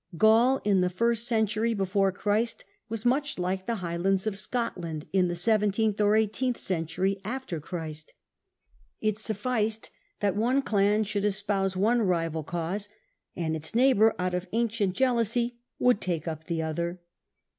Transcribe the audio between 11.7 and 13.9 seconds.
one rival cause, and its